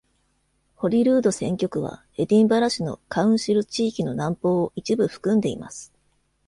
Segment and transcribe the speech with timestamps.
[0.77, 5.93] ホリルード選挙区はエディンバラ市のカウンシル地域の南方を一部含んでいます。